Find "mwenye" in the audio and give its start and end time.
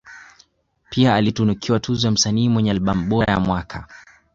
2.49-2.71